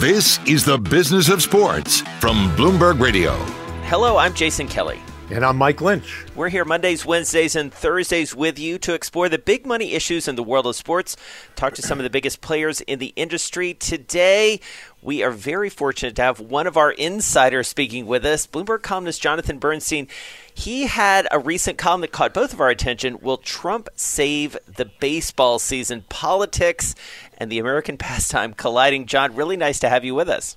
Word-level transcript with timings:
This 0.00 0.40
is 0.46 0.64
the 0.64 0.78
business 0.78 1.28
of 1.28 1.42
sports 1.42 2.00
from 2.20 2.48
Bloomberg 2.56 2.98
Radio. 2.98 3.32
Hello, 3.84 4.16
I'm 4.16 4.32
Jason 4.32 4.66
Kelly. 4.66 4.98
And 5.28 5.44
I'm 5.44 5.58
Mike 5.58 5.82
Lynch. 5.82 6.24
We're 6.34 6.48
here 6.48 6.64
Mondays, 6.64 7.04
Wednesdays, 7.04 7.54
and 7.54 7.70
Thursdays 7.70 8.34
with 8.34 8.58
you 8.58 8.78
to 8.78 8.94
explore 8.94 9.28
the 9.28 9.38
big 9.38 9.66
money 9.66 9.92
issues 9.92 10.26
in 10.26 10.36
the 10.36 10.42
world 10.42 10.66
of 10.66 10.74
sports, 10.74 11.18
talk 11.54 11.74
to 11.74 11.82
some 11.82 11.98
of 11.98 12.04
the 12.04 12.10
biggest 12.10 12.40
players 12.40 12.80
in 12.80 12.98
the 12.98 13.12
industry. 13.14 13.74
Today, 13.74 14.60
we 15.02 15.22
are 15.22 15.30
very 15.30 15.68
fortunate 15.68 16.16
to 16.16 16.22
have 16.22 16.40
one 16.40 16.66
of 16.66 16.78
our 16.78 16.92
insiders 16.92 17.68
speaking 17.68 18.06
with 18.06 18.24
us, 18.24 18.46
Bloomberg 18.46 18.80
columnist 18.80 19.20
Jonathan 19.20 19.58
Bernstein. 19.58 20.08
He 20.54 20.86
had 20.86 21.28
a 21.30 21.38
recent 21.38 21.76
column 21.76 22.00
that 22.00 22.10
caught 22.10 22.32
both 22.32 22.54
of 22.54 22.60
our 22.60 22.70
attention. 22.70 23.18
Will 23.20 23.36
Trump 23.36 23.90
save 23.96 24.56
the 24.66 24.86
baseball 24.98 25.58
season? 25.58 26.06
Politics 26.08 26.94
and 27.40 27.50
the 27.50 27.58
American 27.58 27.96
pastime 27.98 28.54
colliding. 28.54 29.06
John, 29.06 29.34
really 29.34 29.56
nice 29.56 29.80
to 29.80 29.88
have 29.88 30.04
you 30.04 30.14
with 30.14 30.28
us. 30.28 30.56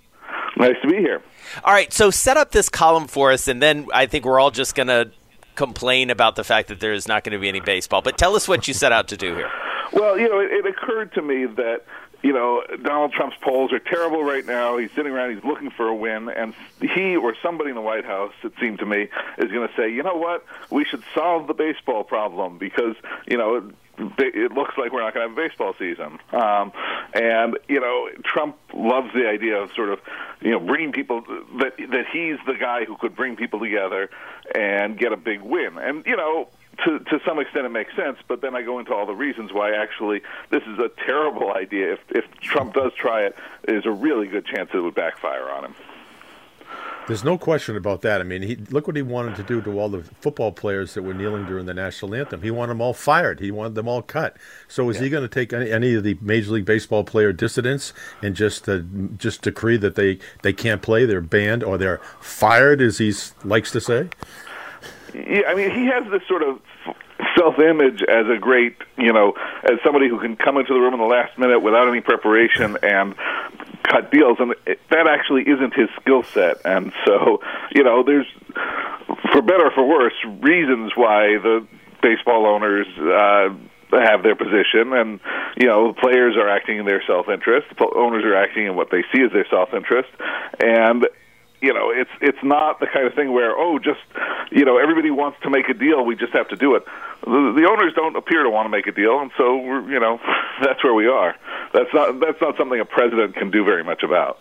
Nice 0.58 0.76
to 0.84 0.88
be 0.88 0.98
here. 0.98 1.24
All 1.64 1.74
right, 1.74 1.92
so 1.92 2.12
set 2.12 2.38
up 2.38 2.52
this 2.52 2.70
column 2.70 3.08
for 3.08 3.32
us, 3.32 3.48
and 3.48 3.62
then 3.62 3.88
I 3.94 4.06
think 4.06 4.26
we're 4.26 4.40
all 4.40 4.52
just 4.52 4.76
going 4.76 4.88
to 4.88 5.10
complain 5.56 6.10
about 6.10 6.36
the 6.36 6.44
fact 6.44 6.68
that 6.68 6.80
there 6.80 6.94
is 6.94 7.08
not 7.08 7.24
going 7.24 7.34
to 7.34 7.40
be 7.40 7.50
any 7.50 7.60
baseball. 7.60 8.02
But 8.02 8.18
tell 8.18 8.36
us 8.36 8.48
what 8.48 8.68
you 8.68 8.74
set 8.74 8.92
out 8.92 9.08
to 9.08 9.18
do 9.18 9.36
here. 9.36 9.50
Well, 9.92 10.18
you 10.18 10.30
know, 10.30 10.40
it, 10.40 10.52
it 10.52 10.66
occurred 10.66 11.14
to 11.14 11.22
me 11.22 11.46
that 11.46 11.86
you 12.24 12.32
know, 12.32 12.64
Donald 12.82 13.12
Trump's 13.12 13.36
polls 13.42 13.74
are 13.74 13.80
terrible 13.80 14.24
right 14.24 14.46
now. 14.46 14.78
He's 14.78 14.92
sitting 14.92 15.12
around, 15.12 15.36
he's 15.36 15.44
looking 15.44 15.70
for 15.70 15.88
a 15.90 15.94
win, 15.94 16.30
and 16.30 16.54
he 16.80 17.18
or 17.18 17.36
somebody 17.44 17.70
in 17.70 17.76
the 17.76 17.82
White 17.82 18.06
House, 18.06 18.32
it 18.44 18.54
seemed 18.62 18.80
to 18.80 18.86
me, 18.86 19.10
is 19.38 19.52
going 19.52 19.68
to 19.68 19.74
say, 19.76 19.92
you 19.92 20.04
know 20.04 20.16
what, 20.16 20.46
we 20.72 20.86
should 20.86 21.04
solve 21.14 21.48
the 21.48 21.54
baseball 21.54 22.06
problem 22.06 22.58
because, 22.58 22.96
you 23.28 23.38
know, 23.38 23.70
it 23.98 24.52
looks 24.52 24.76
like 24.78 24.92
we're 24.92 25.02
not 25.02 25.14
going 25.14 25.28
to 25.28 25.30
have 25.30 25.38
a 25.38 25.50
baseball 25.50 25.74
season. 25.78 26.20
Um, 26.32 26.72
and 27.14 27.58
you 27.68 27.80
know, 27.80 28.10
Trump 28.24 28.58
loves 28.74 29.14
the 29.14 29.28
idea 29.28 29.62
of 29.62 29.72
sort 29.76 29.90
of 29.90 30.00
you 30.42 30.52
know 30.52 30.60
bringing 30.60 30.92
people 30.92 31.22
that 31.60 31.78
that 31.78 32.06
he's 32.12 32.38
the 32.46 32.56
guy 32.60 32.86
who 32.86 32.98
could 32.98 33.16
bring 33.16 33.36
people 33.36 33.60
together 33.60 34.10
and 34.56 34.98
get 34.98 35.14
a 35.14 35.18
big 35.18 35.42
win. 35.42 35.78
And 35.78 36.06
you 36.06 36.16
know, 36.16 36.50
to 36.86 37.00
to 37.00 37.20
some 37.26 37.40
extent 37.40 37.66
it 37.66 37.70
makes 37.70 37.96
sense, 37.96 38.18
but 38.28 38.42
then 38.42 38.56
I 38.56 38.64
go 38.64 38.80
into 38.80 38.94
all 38.94 39.06
the 39.06 39.16
reasons 39.16 39.54
why 39.54 39.72
actually 39.72 40.22
this 40.50 40.64
is 40.64 40.80
a 40.80 40.90
terrible 41.06 41.54
idea. 41.56 41.94
If 41.94 42.00
if 42.10 42.26
Trump 42.42 42.74
does 42.74 42.94
try 42.96 43.24
it, 43.24 43.36
there's 43.66 43.86
a 43.86 43.92
really 43.92 44.28
good 44.28 44.46
chance 44.46 44.70
it 44.74 44.80
would 44.80 44.96
backfire 44.96 45.50
on 45.50 45.66
him. 45.66 45.76
There's 47.08 47.24
no 47.24 47.38
question 47.38 47.76
about 47.76 48.02
that. 48.02 48.22
I 48.22 48.24
mean, 48.24 48.42
he, 48.42 48.56
look 48.56 48.88
what 48.88 48.96
he 48.96 49.02
wanted 49.02 49.36
to 49.36 49.44
do 49.44 49.62
to 49.62 49.80
all 49.80 49.90
the 49.90 50.04
football 50.22 50.54
players 50.54 50.94
that 50.94 51.02
were 51.02 51.14
kneeling 51.14 51.46
during 51.46 51.66
the 51.66 51.74
national 51.74 52.16
anthem. 52.16 52.42
He 52.42 52.52
wanted 52.52 52.72
them 52.72 52.82
all 52.82 52.94
fired. 52.94 53.42
He 53.42 53.52
wanted 53.52 53.76
them 53.76 53.90
all 53.90 54.02
cut. 54.02 54.38
So 54.70 54.90
is 54.90 54.98
yeah. 54.98 55.04
he 55.04 55.10
going 55.10 55.24
to 55.24 55.28
take 55.28 55.52
any, 55.52 55.70
any, 55.70 55.96
of 55.96 56.04
the 56.04 56.18
Major 56.22 56.52
League 56.52 56.66
Baseball 56.66 57.04
player 57.04 57.34
dissidents 57.34 57.94
and 58.22 58.36
just 58.36 58.70
uh, 58.70 58.80
just 59.18 59.42
decree 59.42 59.76
that 59.78 59.96
they, 59.96 60.20
they 60.44 60.54
can't 60.54 60.82
play, 60.82 61.06
they're 61.06 61.20
banned, 61.22 61.64
or 61.64 61.78
they're 61.78 62.00
fired, 62.22 62.82
as 62.82 63.00
he 63.00 63.14
likes 63.44 63.72
to 63.72 63.82
say? 63.82 64.08
Yeah, 65.14 65.44
I 65.48 65.56
mean, 65.56 65.72
he 65.72 65.86
has 65.88 66.10
this 66.10 66.22
sort 66.28 66.42
of 66.42 66.62
self-image 67.38 68.04
as 68.04 68.28
a 68.28 68.38
great, 68.38 68.76
you 68.98 69.12
know, 69.12 69.34
as 69.64 69.80
somebody 69.84 70.08
who 70.08 70.20
can 70.20 70.36
come 70.36 70.58
into 70.58 70.74
the 70.74 70.80
room 70.80 70.94
in 70.94 71.00
the 71.00 71.06
last 71.06 71.38
minute 71.38 71.60
without 71.60 71.88
any 71.88 72.02
preparation 72.02 72.78
and 72.82 73.16
cut 73.84 74.12
deals, 74.12 74.38
and 74.40 74.56
that 74.90 75.08
actually 75.08 75.44
isn't 75.44 75.74
his 75.74 75.90
skill 76.02 76.24
set. 76.24 76.58
And 76.66 76.92
so, 77.06 77.42
you 77.76 77.84
know, 77.84 78.04
there's, 78.04 78.28
for 79.32 79.42
better 79.42 79.68
or 79.68 79.72
for 79.72 79.88
worse, 79.88 80.14
reasons 80.42 80.94
why 80.96 81.38
the 81.38 81.68
baseball 82.02 82.46
owners. 82.46 82.88
Uh, 82.98 83.56
have 83.92 84.24
their 84.24 84.36
position, 84.36 84.92
and 84.94 85.20
you 85.56 85.68
know, 85.68 85.94
players 85.94 86.36
are 86.36 86.50
acting 86.50 86.80
in 86.80 86.86
their 86.88 87.04
self-interest. 87.06 87.68
Owners 87.96 88.24
are 88.26 88.36
acting 88.36 88.66
in 88.66 88.76
what 88.76 88.90
they 88.90 89.04
see 89.14 89.22
as 89.22 89.32
their 89.32 89.46
self-interest, 89.52 90.10
and 90.60 91.08
you 91.64 91.74
know, 91.74 91.90
it's 91.90 92.10
it's 92.20 92.44
not 92.44 92.82
the 92.82 92.88
kind 92.88 93.08
of 93.08 93.14
thing 93.14 93.32
where 93.32 93.56
oh, 93.58 93.80
just 93.80 94.02
you 94.52 94.66
know, 94.66 94.78
everybody 94.78 95.10
wants 95.10 95.38
to 95.44 95.50
make 95.50 95.70
a 95.70 95.74
deal, 95.74 96.06
we 96.06 96.16
just 96.16 96.34
have 96.34 96.50
to 96.50 96.58
do 96.58 96.76
it. 96.76 96.84
The, 97.24 97.54
the 97.56 97.66
owners 97.68 97.94
don't 97.96 98.18
appear 98.18 98.44
to 98.44 98.50
want 98.50 98.66
to 98.66 98.70
make 98.70 98.86
a 98.86 98.92
deal, 98.92 99.22
and 99.22 99.32
so 99.38 99.58
we're 99.58 99.90
you 99.90 100.00
know, 100.00 100.20
that's 100.62 100.84
where 100.84 100.94
we 100.94 101.08
are. 101.08 101.36
That's 101.74 101.90
not 101.94 102.20
that's 102.20 102.42
not 102.42 102.58
something 102.58 102.80
a 102.82 102.86
president 102.86 103.36
can 103.36 103.50
do 103.50 103.64
very 103.64 103.84
much 103.84 104.04
about. 104.04 104.40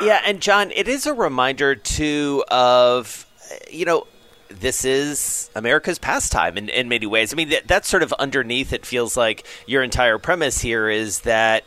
Yeah, 0.00 0.22
and 0.24 0.40
John, 0.40 0.72
it 0.74 0.88
is 0.88 1.06
a 1.06 1.12
reminder 1.12 1.74
too 1.74 2.42
of 2.48 3.26
you 3.70 3.84
know 3.84 4.06
this 4.48 4.86
is 4.86 5.50
America's 5.54 5.98
pastime 5.98 6.56
in, 6.56 6.70
in 6.70 6.88
many 6.88 7.04
ways. 7.04 7.34
I 7.34 7.36
mean, 7.36 7.50
that, 7.50 7.68
that's 7.68 7.86
sort 7.86 8.02
of 8.02 8.14
underneath 8.14 8.72
it 8.72 8.86
feels 8.86 9.18
like 9.18 9.46
your 9.66 9.82
entire 9.82 10.16
premise 10.16 10.62
here 10.62 10.88
is 10.88 11.20
that 11.20 11.64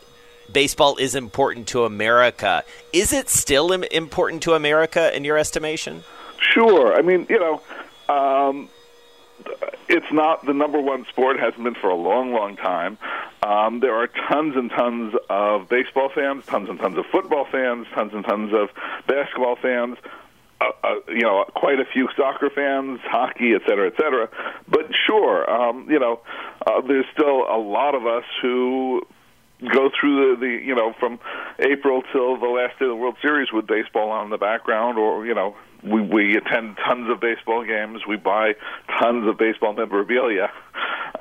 baseball 0.54 0.98
is 0.98 1.16
important 1.16 1.68
to 1.70 1.86
America. 1.86 2.64
Is 2.94 3.14
it 3.14 3.30
still 3.30 3.72
important 3.72 4.44
to 4.44 4.54
America 4.54 5.16
in 5.16 5.24
your 5.24 5.38
estimation? 5.38 6.04
Sure. 6.54 6.96
I 6.96 7.02
mean, 7.02 7.28
you 7.30 7.40
know, 7.40 7.62
um, 8.14 8.70
it's 9.88 10.12
not 10.12 10.46
the 10.46 10.54
number 10.54 10.80
one 10.80 11.06
sport. 11.06 11.40
Hasn't 11.40 11.64
been 11.64 11.76
for 11.76 11.90
a 11.90 11.96
long, 11.96 12.34
long 12.34 12.56
time. 12.58 12.98
Um, 13.44 13.80
there 13.80 13.96
are 13.96 14.08
tons 14.08 14.56
and 14.56 14.70
tons 14.70 15.16
of 15.30 15.68
baseball 15.70 16.10
fans, 16.14 16.46
tons 16.46 16.70
and 16.70 16.80
tons 16.80 16.98
of 16.98 17.06
football 17.12 17.46
fans, 17.52 17.88
tons 17.94 18.14
and 18.14 18.24
tons 18.24 18.54
of 18.54 18.70
basketball 19.08 19.56
fans. 19.56 19.98
Uh, 20.60 20.72
uh, 20.84 20.96
you 21.08 21.22
know, 21.22 21.44
quite 21.56 21.80
a 21.80 21.86
few 21.86 22.08
soccer 22.16 22.52
fans, 22.52 23.00
hockey, 23.04 23.54
et 23.54 23.62
cetera, 23.68 23.88
et 23.88 23.94
cetera. 23.98 24.30
But 24.68 24.92
sure, 25.08 25.50
um, 25.50 25.88
you 25.90 25.98
know, 25.98 26.22
uh, 26.68 26.82
there's 26.82 27.08
still 27.14 27.48
a 27.50 27.58
lot 27.58 27.96
of 27.96 28.06
us 28.06 28.26
who 28.44 29.02
go 29.62 29.90
through 30.00 30.36
the, 30.36 30.42
the 30.42 30.66
you 30.66 30.76
know 30.76 30.94
from 31.00 31.20
April 31.60 32.04
till 32.12 32.38
the 32.40 32.48
last 32.48 32.80
day 32.80 32.86
of 32.86 32.90
the 32.90 32.96
World 32.96 33.18
Series 33.22 33.52
with 33.52 33.68
baseball 33.68 34.10
on 34.10 34.26
in 34.26 34.30
the 34.30 34.38
background, 34.38 34.98
or 34.98 35.26
you 35.26 35.34
know 35.34 35.56
we 35.84 36.02
we 36.02 36.36
attend 36.38 36.78
tons 36.78 37.10
of 37.10 37.20
baseball 37.20 37.66
games, 37.66 38.02
we 38.08 38.18
buy 38.18 38.54
tons 39.02 39.28
of 39.28 39.38
baseball 39.38 39.74
memorabilia. 39.74 40.52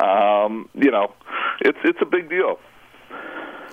Um, 0.02 0.68
you 0.74 0.90
know, 0.90 1.12
it's 1.60 1.78
it's 1.84 1.98
a 2.00 2.06
big 2.06 2.28
deal. 2.28 2.58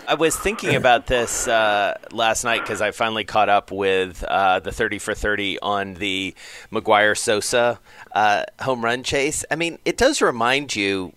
I 0.08 0.14
was 0.14 0.38
thinking 0.38 0.76
about 0.76 1.08
this 1.08 1.50
uh, 1.50 1.98
last 2.14 2.46
night 2.46 2.62
because 2.62 2.82
I 2.82 2.92
finally 2.92 3.26
caught 3.26 3.50
up 3.50 3.72
with 3.72 4.24
uh, 4.24 4.62
the 4.62 4.72
30 4.72 5.00
for 5.00 5.14
30 5.14 5.60
on 5.60 5.96
the 5.96 6.34
McGwire 6.72 7.18
Sosa 7.18 7.78
uh, 8.14 8.44
home 8.62 8.86
run 8.86 9.04
chase. 9.04 9.44
I 9.52 9.58
mean, 9.58 9.80
it 9.84 9.98
does 9.98 10.22
remind 10.22 10.78
you, 10.78 11.12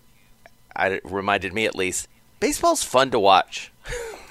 it 0.77 1.01
reminded 1.05 1.53
me 1.53 1.65
at 1.65 1.73
least, 1.73 2.09
baseball's 2.41 2.83
fun 2.83 3.09
to 3.11 3.19
watch. 3.19 3.71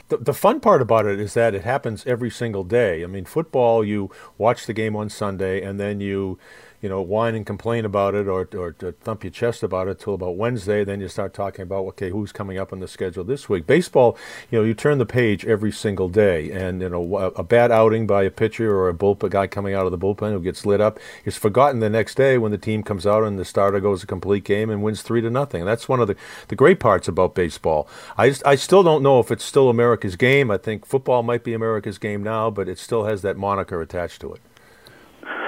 the, 0.08 0.18
the 0.18 0.34
fun 0.34 0.60
part 0.60 0.82
about 0.82 1.06
it 1.06 1.18
is 1.18 1.32
that 1.32 1.54
it 1.54 1.64
happens 1.64 2.04
every 2.06 2.28
single 2.28 2.64
day. 2.64 3.02
I 3.02 3.06
mean, 3.06 3.24
football, 3.24 3.82
you 3.82 4.10
watch 4.36 4.66
the 4.66 4.74
game 4.74 4.94
on 4.94 5.08
Sunday 5.08 5.62
and 5.62 5.80
then 5.80 6.00
you 6.00 6.38
you 6.80 6.88
know, 6.88 7.02
whine 7.02 7.34
and 7.34 7.44
complain 7.44 7.84
about 7.84 8.14
it 8.14 8.26
or, 8.26 8.48
or 8.56 8.72
to 8.72 8.92
thump 8.92 9.24
your 9.24 9.30
chest 9.30 9.62
about 9.62 9.88
it 9.88 9.98
till 10.00 10.14
about 10.14 10.36
Wednesday. 10.36 10.82
Then 10.84 11.00
you 11.00 11.08
start 11.08 11.34
talking 11.34 11.62
about, 11.62 11.84
okay, 11.88 12.10
who's 12.10 12.32
coming 12.32 12.58
up 12.58 12.72
on 12.72 12.80
the 12.80 12.88
schedule 12.88 13.24
this 13.24 13.48
week. 13.48 13.66
Baseball, 13.66 14.16
you 14.50 14.58
know, 14.58 14.64
you 14.64 14.74
turn 14.74 14.98
the 14.98 15.06
page 15.06 15.44
every 15.44 15.72
single 15.72 16.08
day. 16.08 16.50
And, 16.50 16.80
you 16.80 16.88
know, 16.88 17.32
a, 17.36 17.42
bad 17.42 17.70
outing 17.70 18.06
by 18.06 18.22
a 18.22 18.30
pitcher 18.30 18.74
or 18.74 18.88
a 18.88 18.94
bullpen 18.94 19.30
guy 19.30 19.46
coming 19.46 19.74
out 19.74 19.84
of 19.84 19.92
the 19.92 19.98
bullpen 19.98 20.32
who 20.32 20.40
gets 20.40 20.64
lit 20.64 20.80
up 20.80 20.98
is 21.24 21.36
forgotten 21.36 21.80
the 21.80 21.90
next 21.90 22.14
day 22.14 22.38
when 22.38 22.52
the 22.52 22.58
team 22.58 22.82
comes 22.82 23.06
out 23.06 23.24
and 23.24 23.38
the 23.38 23.44
starter 23.44 23.80
goes 23.80 24.02
a 24.02 24.06
complete 24.06 24.44
game 24.44 24.70
and 24.70 24.82
wins 24.82 25.02
three 25.02 25.20
to 25.20 25.30
nothing. 25.30 25.62
And 25.62 25.68
that's 25.68 25.88
one 25.88 26.00
of 26.00 26.08
the, 26.08 26.16
the 26.48 26.56
great 26.56 26.80
parts 26.80 27.08
about 27.08 27.34
baseball. 27.34 27.88
I, 28.16 28.28
just, 28.28 28.46
I 28.46 28.54
still 28.54 28.82
don't 28.82 29.02
know 29.02 29.20
if 29.20 29.30
it's 29.30 29.44
still 29.44 29.68
America's 29.68 30.16
game. 30.16 30.50
I 30.50 30.56
think 30.56 30.86
football 30.86 31.22
might 31.22 31.44
be 31.44 31.52
America's 31.52 31.98
game 31.98 32.22
now, 32.22 32.50
but 32.50 32.68
it 32.68 32.78
still 32.78 33.04
has 33.04 33.22
that 33.22 33.36
moniker 33.36 33.82
attached 33.82 34.20
to 34.22 34.32
it. 34.32 34.40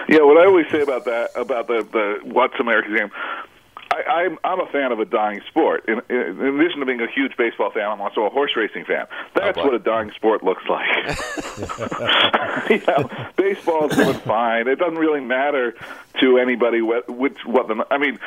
Yeah, 0.08 0.22
what 0.22 0.38
I 0.38 0.46
always 0.46 0.68
say 0.70 0.80
about 0.82 1.04
that, 1.04 1.30
about 1.34 1.66
the, 1.68 1.86
the 1.92 2.20
what's 2.32 2.58
America's 2.58 2.98
game, 2.98 3.10
I, 3.92 4.02
I'm 4.10 4.38
I'm 4.42 4.60
a 4.60 4.66
fan 4.66 4.90
of 4.90 5.00
a 5.00 5.04
dying 5.04 5.40
sport. 5.48 5.84
In, 5.86 6.00
in, 6.08 6.40
in 6.40 6.60
addition 6.60 6.80
to 6.80 6.86
being 6.86 7.00
a 7.00 7.10
huge 7.10 7.36
baseball 7.36 7.70
fan, 7.70 7.90
I'm 7.90 8.00
also 8.00 8.22
a 8.22 8.30
horse 8.30 8.52
racing 8.56 8.84
fan. 8.86 9.06
That's 9.34 9.56
boy. 9.56 9.64
what 9.64 9.74
a 9.74 9.78
dying 9.78 10.10
sport 10.16 10.42
looks 10.42 10.62
like. 10.68 10.88
you 12.70 12.82
know, 12.86 13.10
baseball's 13.36 13.94
doing 13.94 14.18
fine. 14.20 14.66
It 14.66 14.78
doesn't 14.78 14.98
really 14.98 15.20
matter 15.20 15.74
to 16.20 16.38
anybody 16.38 16.80
what 16.80 17.08
which 17.10 17.36
what 17.44 17.68
the 17.68 17.84
I 17.90 17.98
mean 17.98 18.18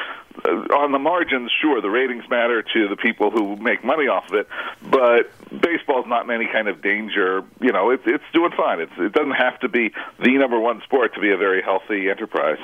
uh, 0.44 0.50
on 0.76 0.92
the 0.92 1.00
margins. 1.00 1.52
Sure, 1.60 1.82
the 1.82 1.90
ratings 1.90 2.30
matter 2.30 2.62
to 2.62 2.88
the 2.88 2.96
people 2.96 3.32
who 3.32 3.56
make 3.56 3.84
money 3.84 4.08
off 4.08 4.30
of 4.30 4.36
it, 4.36 4.48
but 4.84 5.32
baseball's 5.62 6.06
not 6.06 6.26
in 6.26 6.32
any 6.32 6.48
kind 6.48 6.68
of 6.68 6.84
danger. 6.84 7.44
You 7.60 7.72
know, 7.72 7.90
it's 7.90 8.04
it's 8.06 8.24
doing 8.34 8.52
fine. 8.56 8.82
It's 8.82 8.94
it 8.98 9.14
doesn't 9.14 9.32
have 9.32 9.60
to 9.62 9.70
be 9.70 9.92
the 10.20 10.38
number 10.38 10.60
one 10.60 10.82
sport 10.84 11.16
to 11.16 11.20
be 11.20 11.32
a 11.32 11.38
very 11.38 11.64
healthy 11.64 12.10
enterprise. 12.10 12.60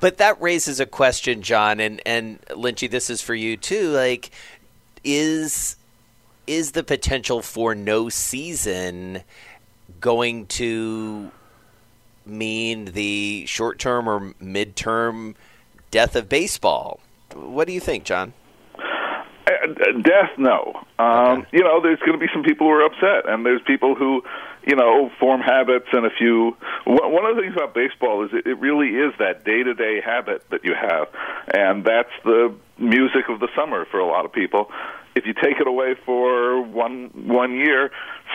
But 0.00 0.16
that 0.16 0.40
raises 0.40 0.80
a 0.80 0.86
question, 0.86 1.42
John, 1.42 1.78
and 1.78 2.00
and 2.06 2.40
Lynchy, 2.48 2.90
this 2.90 3.10
is 3.10 3.20
for 3.20 3.34
you 3.34 3.56
too. 3.56 3.90
Like, 3.90 4.30
is 5.04 5.76
is 6.46 6.72
the 6.72 6.82
potential 6.82 7.42
for 7.42 7.74
no 7.74 8.08
season 8.08 9.22
going 10.00 10.46
to 10.46 11.30
mean 12.24 12.86
the 12.86 13.44
short 13.46 13.78
term 13.78 14.08
or 14.08 14.34
mid 14.40 14.74
term 14.74 15.36
death 15.90 16.16
of 16.16 16.28
baseball? 16.28 17.00
What 17.34 17.66
do 17.66 17.72
you 17.72 17.80
think, 17.80 18.04
John? 18.04 18.32
Death, 20.02 20.30
no. 20.38 20.84
Um, 20.98 21.46
You 21.52 21.62
know, 21.62 21.80
there's 21.80 21.98
going 22.00 22.12
to 22.12 22.18
be 22.18 22.28
some 22.32 22.42
people 22.42 22.66
who 22.66 22.72
are 22.72 22.84
upset, 22.84 23.28
and 23.28 23.44
there's 23.44 23.62
people 23.62 23.94
who, 23.94 24.22
you 24.66 24.76
know, 24.76 25.10
form 25.18 25.40
habits. 25.40 25.86
And 25.92 26.06
a 26.06 26.10
few. 26.10 26.56
one 26.84 27.12
one 27.12 27.24
of 27.26 27.36
the 27.36 27.42
things 27.42 27.54
about 27.54 27.74
baseball 27.74 28.24
is 28.24 28.30
it, 28.32 28.46
it 28.46 28.58
really 28.58 28.88
is 28.88 29.12
that 29.18 29.44
day-to-day 29.44 30.00
habit 30.00 30.48
that 30.50 30.64
you 30.64 30.74
have, 30.74 31.08
and 31.52 31.84
that's 31.84 32.12
the 32.24 32.54
music 32.78 33.28
of 33.28 33.40
the 33.40 33.48
summer 33.54 33.84
for 33.84 34.00
a 34.00 34.06
lot 34.06 34.24
of 34.24 34.32
people. 34.32 34.70
If 35.14 35.26
you 35.26 35.34
take 35.34 35.60
it 35.60 35.66
away 35.66 35.96
for 36.06 36.62
one 36.62 37.10
one 37.26 37.52
year, 37.52 37.90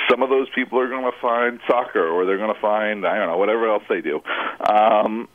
some 0.10 0.22
of 0.22 0.30
those 0.30 0.50
people 0.50 0.80
are 0.80 0.89
going 0.89 1.10
to 1.10 1.18
find 1.19 1.60
soccer, 1.68 2.06
or 2.07 2.25
they're 2.25 2.38
going 2.38 2.54
to 2.54 2.62
find 2.62 3.06
I 3.07 3.18
don't 3.18 3.30
know 3.30 3.38
whatever 3.38 3.69
else 3.69 3.83
they 3.88 4.01
do. 4.01 4.22
Um, 4.60 5.27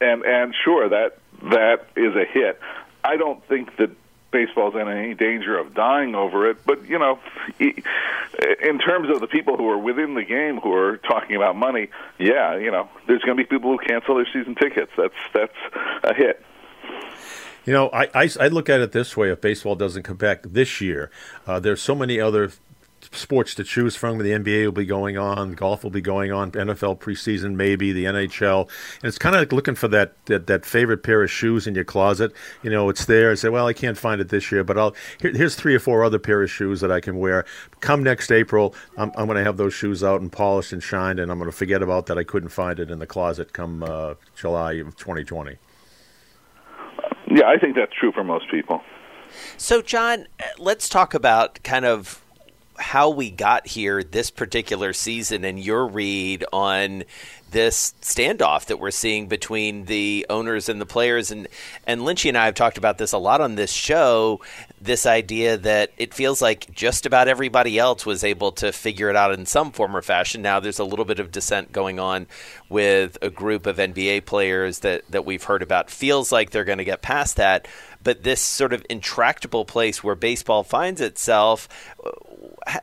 and 0.00 0.24
and 0.24 0.54
sure, 0.64 0.88
that 0.88 1.18
that 1.50 1.86
is 1.96 2.14
a 2.16 2.24
hit. 2.24 2.60
I 3.04 3.16
don't 3.16 3.42
think 3.46 3.76
that 3.76 3.90
baseball's 4.30 4.74
in 4.74 4.88
any 4.88 5.14
danger 5.14 5.58
of 5.58 5.74
dying 5.74 6.14
over 6.14 6.48
it. 6.50 6.64
But 6.64 6.86
you 6.86 6.98
know, 6.98 7.18
in 7.58 8.78
terms 8.78 9.10
of 9.10 9.20
the 9.20 9.26
people 9.26 9.56
who 9.56 9.68
are 9.68 9.78
within 9.78 10.14
the 10.14 10.24
game 10.24 10.58
who 10.58 10.72
are 10.72 10.96
talking 10.98 11.36
about 11.36 11.56
money, 11.56 11.88
yeah, 12.18 12.56
you 12.56 12.70
know, 12.70 12.88
there's 13.06 13.22
going 13.22 13.36
to 13.36 13.42
be 13.42 13.48
people 13.48 13.76
who 13.76 13.78
cancel 13.78 14.16
their 14.16 14.26
season 14.32 14.54
tickets. 14.54 14.92
That's 14.96 15.14
that's 15.32 15.56
a 16.04 16.14
hit. 16.14 16.44
You 17.64 17.74
know, 17.74 17.90
I, 17.90 18.08
I, 18.14 18.30
I 18.40 18.48
look 18.48 18.70
at 18.70 18.80
it 18.80 18.92
this 18.92 19.16
way: 19.16 19.30
if 19.30 19.40
baseball 19.40 19.74
doesn't 19.74 20.02
come 20.02 20.16
back 20.16 20.42
this 20.42 20.80
year, 20.80 21.10
uh, 21.46 21.60
there's 21.60 21.82
so 21.82 21.94
many 21.94 22.20
other 22.20 22.50
sports 23.12 23.54
to 23.54 23.64
choose 23.64 23.96
from. 23.96 24.18
The 24.18 24.30
NBA 24.30 24.64
will 24.66 24.72
be 24.72 24.84
going 24.84 25.16
on, 25.16 25.54
golf 25.54 25.82
will 25.82 25.90
be 25.90 26.00
going 26.00 26.32
on, 26.32 26.52
NFL 26.52 26.98
preseason 26.98 27.54
maybe, 27.54 27.92
the 27.92 28.04
NHL, 28.04 28.68
and 29.02 29.04
it's 29.04 29.18
kind 29.18 29.34
of 29.34 29.40
like 29.42 29.52
looking 29.52 29.74
for 29.74 29.88
that, 29.88 30.12
that 30.26 30.46
that 30.46 30.64
favorite 30.64 31.02
pair 31.02 31.22
of 31.22 31.30
shoes 31.30 31.66
in 31.66 31.74
your 31.74 31.84
closet. 31.84 32.32
You 32.62 32.70
know, 32.70 32.88
it's 32.88 33.04
there. 33.04 33.30
I 33.30 33.34
say, 33.34 33.48
well, 33.48 33.66
I 33.66 33.72
can't 33.72 33.98
find 33.98 34.20
it 34.20 34.28
this 34.28 34.50
year, 34.50 34.64
but 34.64 34.78
I'll 34.78 34.94
here, 35.20 35.32
here's 35.32 35.54
three 35.54 35.74
or 35.74 35.80
four 35.80 36.04
other 36.04 36.18
pair 36.18 36.42
of 36.42 36.50
shoes 36.50 36.80
that 36.80 36.92
I 36.92 37.00
can 37.00 37.18
wear. 37.18 37.44
Come 37.80 38.02
next 38.02 38.30
April, 38.30 38.74
I'm, 38.96 39.10
I'm 39.16 39.26
going 39.26 39.38
to 39.38 39.44
have 39.44 39.56
those 39.56 39.74
shoes 39.74 40.02
out 40.02 40.20
and 40.20 40.30
polished 40.30 40.72
and 40.72 40.82
shined, 40.82 41.20
and 41.20 41.30
I'm 41.30 41.38
going 41.38 41.50
to 41.50 41.56
forget 41.56 41.82
about 41.82 42.06
that 42.06 42.18
I 42.18 42.24
couldn't 42.24 42.50
find 42.50 42.78
it 42.78 42.90
in 42.90 42.98
the 42.98 43.06
closet 43.06 43.52
come 43.52 43.82
uh, 43.82 44.14
July 44.36 44.74
of 44.74 44.96
2020. 44.96 45.56
Yeah, 47.30 47.46
I 47.46 47.58
think 47.58 47.76
that's 47.76 47.92
true 47.92 48.12
for 48.12 48.24
most 48.24 48.50
people. 48.50 48.82
So, 49.56 49.82
John, 49.82 50.26
let's 50.58 50.88
talk 50.88 51.14
about 51.14 51.62
kind 51.62 51.84
of 51.84 52.24
how 52.78 53.10
we 53.10 53.30
got 53.30 53.66
here 53.66 54.02
this 54.02 54.30
particular 54.30 54.92
season 54.92 55.44
and 55.44 55.58
your 55.58 55.86
read 55.86 56.44
on 56.52 57.04
this 57.50 57.94
standoff 58.02 58.66
that 58.66 58.78
we're 58.78 58.90
seeing 58.90 59.26
between 59.26 59.86
the 59.86 60.26
owners 60.28 60.68
and 60.68 60.80
the 60.80 60.86
players. 60.86 61.30
And 61.30 61.48
and 61.86 62.02
Lynchy 62.02 62.28
and 62.28 62.36
I 62.36 62.44
have 62.44 62.54
talked 62.54 62.78
about 62.78 62.98
this 62.98 63.12
a 63.12 63.18
lot 63.18 63.40
on 63.40 63.54
this 63.54 63.72
show 63.72 64.40
this 64.80 65.06
idea 65.06 65.56
that 65.56 65.90
it 65.96 66.14
feels 66.14 66.40
like 66.40 66.70
just 66.72 67.06
about 67.06 67.26
everybody 67.26 67.78
else 67.78 68.06
was 68.06 68.22
able 68.22 68.52
to 68.52 68.70
figure 68.70 69.10
it 69.10 69.16
out 69.16 69.32
in 69.32 69.44
some 69.44 69.72
form 69.72 69.96
or 69.96 70.02
fashion. 70.02 70.42
Now 70.42 70.60
there's 70.60 70.78
a 70.78 70.84
little 70.84 71.04
bit 71.04 71.18
of 71.18 71.32
dissent 71.32 71.72
going 71.72 71.98
on 71.98 72.26
with 72.68 73.18
a 73.22 73.30
group 73.30 73.66
of 73.66 73.78
NBA 73.78 74.26
players 74.26 74.80
that 74.80 75.02
that 75.10 75.24
we've 75.24 75.44
heard 75.44 75.62
about. 75.62 75.90
Feels 75.90 76.30
like 76.30 76.50
they're 76.50 76.64
going 76.64 76.78
to 76.78 76.84
get 76.84 77.02
past 77.02 77.36
that. 77.36 77.66
But 78.02 78.22
this 78.22 78.40
sort 78.40 78.72
of 78.72 78.86
intractable 78.88 79.64
place 79.64 80.04
where 80.04 80.14
baseball 80.14 80.62
finds 80.62 81.00
itself 81.00 81.68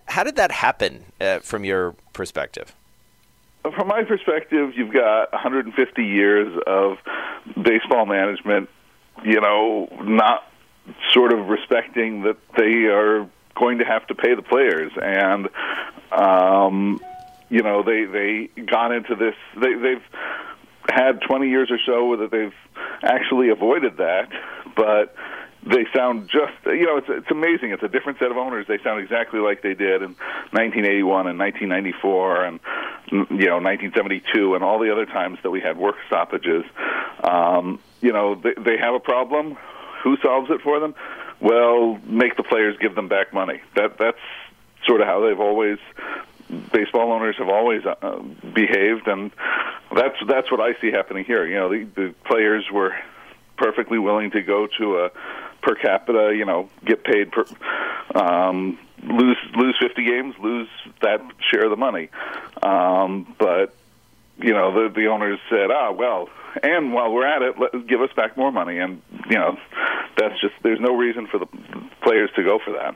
how 0.07 0.23
did 0.23 0.35
that 0.35 0.51
happen 0.51 1.05
uh, 1.21 1.39
from 1.39 1.63
your 1.63 1.95
perspective? 2.13 2.73
From 3.75 3.87
my 3.87 4.03
perspective, 4.03 4.73
you've 4.75 4.93
got 4.93 5.31
150 5.31 6.03
years 6.03 6.55
of 6.67 6.97
baseball 7.61 8.05
management, 8.05 8.69
you 9.23 9.41
know, 9.41 9.87
not 10.03 10.43
sort 11.11 11.33
of 11.33 11.47
respecting 11.47 12.23
that 12.23 12.37
they 12.57 12.85
are 12.85 13.27
going 13.55 13.79
to 13.79 13.85
have 13.85 14.05
to 14.07 14.15
pay 14.15 14.35
the 14.35 14.41
players 14.41 14.91
and 15.01 15.47
um 16.11 16.99
you 17.49 17.61
know 17.61 17.83
they 17.83 18.03
they 18.05 18.49
got 18.63 18.91
into 18.91 19.15
this 19.15 19.33
they 19.55 19.73
they've 19.75 20.03
had 20.89 21.21
20 21.21 21.49
years 21.49 21.71
or 21.71 21.79
so 21.85 22.17
that 22.17 22.31
they've 22.31 22.53
actually 23.01 23.49
avoided 23.49 23.97
that 23.97 24.29
but 24.75 25.15
they 25.65 25.85
sound 25.95 26.29
just 26.29 26.53
you 26.65 26.85
know 26.85 26.97
it's 26.97 27.07
it's 27.09 27.31
amazing. 27.31 27.71
It's 27.71 27.83
a 27.83 27.87
different 27.87 28.19
set 28.19 28.29
of 28.29 28.37
owners. 28.37 28.67
They 28.67 28.77
sound 28.79 29.01
exactly 29.01 29.39
like 29.39 29.61
they 29.61 29.73
did 29.73 30.01
in 30.01 30.15
1981 30.53 31.27
and 31.27 31.39
1994 31.39 32.45
and 32.45 32.59
you 33.11 33.47
know 33.47 33.57
1972 33.57 34.55
and 34.55 34.63
all 34.63 34.79
the 34.79 34.91
other 34.91 35.05
times 35.05 35.39
that 35.43 35.49
we 35.49 35.61
had 35.61 35.77
work 35.77 35.95
stoppages. 36.07 36.63
Um 37.23 37.79
you 38.01 38.13
know 38.13 38.35
they 38.35 38.53
they 38.57 38.77
have 38.77 38.93
a 38.93 38.99
problem. 38.99 39.57
Who 40.03 40.17
solves 40.17 40.51
it 40.51 40.61
for 40.61 40.79
them? 40.79 40.93
Well 41.41 41.99
make 42.05 42.37
the 42.37 42.43
players 42.43 42.77
give 42.79 42.93
them 42.93 43.07
back 43.07 43.33
money. 43.33 43.61
That 43.75 43.97
that's 43.97 44.21
sort 44.85 45.01
of 45.01 45.07
how 45.07 45.25
they've 45.25 45.39
always 45.39 45.79
baseball 46.71 47.11
owners 47.11 47.37
have 47.39 47.49
always 47.49 47.83
uh, 47.87 48.21
behaved 48.53 49.07
and 49.07 49.31
that's 49.95 50.17
that's 50.27 50.51
what 50.51 50.59
I 50.59 50.79
see 50.79 50.91
happening 50.91 51.25
here. 51.25 51.47
You 51.47 51.55
know 51.55 51.69
the 51.69 51.87
the 51.95 52.15
players 52.25 52.65
were 52.71 52.95
perfectly 53.57 53.97
willing 53.97 54.31
to 54.31 54.41
go 54.41 54.67
to 54.77 54.99
a 54.99 55.11
per 55.65 55.75
capita, 55.75 56.33
you 56.37 56.45
know, 56.45 56.69
get 56.85 57.03
paid 57.03 57.31
per 57.31 57.43
um, 58.13 58.77
lose 59.03 59.37
lose 59.55 59.75
50 59.81 60.05
games, 60.05 60.35
lose 60.39 60.69
that 61.01 61.21
share 61.51 61.65
of 61.65 61.71
the 61.71 61.75
money. 61.75 62.09
Um, 62.61 63.35
but 63.39 63.75
you 64.37 64.53
know, 64.53 64.71
the 64.71 64.93
the 64.93 65.07
owners 65.07 65.39
said, 65.49 65.71
"Ah, 65.71 65.91
well, 65.91 66.29
and 66.61 66.93
while 66.93 67.11
we're 67.11 67.25
at 67.25 67.41
it, 67.41 67.59
let, 67.59 67.87
give 67.87 68.01
us 68.01 68.11
back 68.15 68.37
more 68.37 68.51
money." 68.51 68.77
And 68.77 69.01
you 69.29 69.37
know, 69.37 69.57
that's 70.17 70.39
just 70.39 70.53
there's 70.61 70.79
no 70.79 70.95
reason 70.95 71.27
for 71.27 71.39
the 71.39 71.47
players 72.03 72.29
to 72.35 72.43
go 72.43 72.59
for 72.63 72.73
that. 72.73 72.95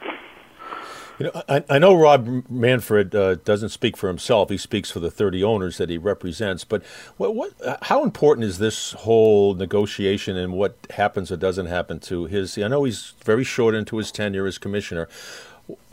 You 1.19 1.25
know, 1.25 1.43
I, 1.49 1.63
I 1.69 1.79
know 1.79 1.93
Rob 1.93 2.45
Manfred 2.49 3.13
uh, 3.13 3.35
doesn't 3.35 3.69
speak 3.69 3.97
for 3.97 4.07
himself; 4.07 4.49
he 4.49 4.57
speaks 4.57 4.89
for 4.89 5.01
the 5.01 5.11
30 5.11 5.43
owners 5.43 5.77
that 5.77 5.89
he 5.89 5.97
represents. 5.97 6.63
But 6.63 6.81
what, 7.17 7.35
what, 7.35 7.51
how 7.83 8.03
important 8.03 8.45
is 8.45 8.57
this 8.57 8.93
whole 8.93 9.53
negotiation 9.53 10.37
and 10.37 10.53
what 10.53 10.77
happens 10.91 11.29
or 11.29 11.35
doesn't 11.35 11.65
happen 11.65 11.99
to 12.01 12.25
his? 12.25 12.57
I 12.57 12.69
know 12.69 12.85
he's 12.85 13.13
very 13.25 13.43
short 13.43 13.75
into 13.75 13.97
his 13.97 14.13
tenure 14.13 14.47
as 14.47 14.57
commissioner. 14.57 15.09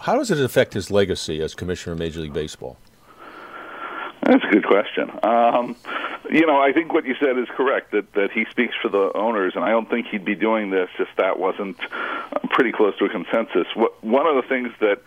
How 0.01 0.17
does 0.17 0.31
it 0.31 0.41
affect 0.41 0.75
his 0.75 0.93
legacy 0.93 1.43
as 1.43 1.55
commissioner 1.55 1.95
of 1.95 1.99
Major 1.99 2.21
League 2.21 2.33
Baseball? 2.33 2.79
That's 4.23 4.45
a 4.45 4.49
good 4.49 4.65
question. 4.65 5.11
Um, 5.25 5.77
you 6.31 6.47
know, 6.47 6.61
I 6.61 6.73
think 6.73 6.93
what 6.93 7.05
you 7.05 7.15
said 7.21 7.39
is 7.39 7.47
correct 7.57 7.93
that 7.93 8.13
that 8.15 8.33
he 8.33 8.45
speaks 8.51 8.75
for 8.81 8.89
the 8.89 9.13
owners, 9.15 9.55
and 9.55 9.65
I 9.65 9.71
don't 9.71 9.89
think 9.89 10.09
he'd 10.09 10.25
be 10.25 10.35
doing 10.35 10.71
this 10.71 10.89
if 10.99 11.09
that 11.17 11.39
wasn't 11.39 11.79
uh, 11.93 12.39
pretty 12.51 12.73
close 12.73 12.97
to 12.99 13.05
a 13.05 13.09
consensus. 13.09 13.67
What, 13.75 14.03
one 14.05 14.27
of 14.27 14.37
the 14.37 14.49
things 14.49 14.73
that 14.81 15.03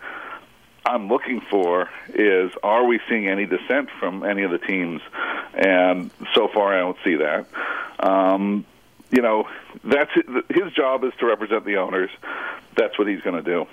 I'm 0.84 1.08
looking 1.08 1.40
for 1.40 1.88
is 2.08 2.50
are 2.62 2.84
we 2.84 3.00
seeing 3.08 3.28
any 3.28 3.46
dissent 3.46 3.90
from 3.98 4.24
any 4.24 4.42
of 4.42 4.50
the 4.50 4.58
teams? 4.58 5.02
And 5.54 6.10
so 6.34 6.48
far, 6.48 6.74
I 6.74 6.78
don't 6.78 6.96
see 7.04 7.16
that. 7.16 7.46
Um, 7.98 8.64
you 9.10 9.22
know, 9.22 9.48
that's 9.84 10.12
his 10.48 10.72
job 10.72 11.04
is 11.04 11.12
to 11.18 11.26
represent 11.26 11.64
the 11.64 11.76
owners. 11.76 12.10
That's 12.76 12.98
what 12.98 13.08
he's 13.08 13.20
going 13.20 13.36
to 13.36 13.42
do. 13.42 13.66